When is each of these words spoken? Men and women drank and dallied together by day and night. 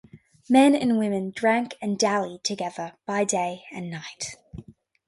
Men 0.49 0.73
and 0.73 0.97
women 0.97 1.29
drank 1.29 1.75
and 1.79 1.95
dallied 1.95 2.43
together 2.43 2.93
by 3.05 3.23
day 3.23 3.65
and 3.71 3.91
night. 3.91 4.35